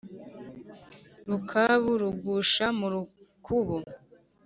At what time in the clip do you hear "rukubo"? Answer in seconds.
2.93-3.77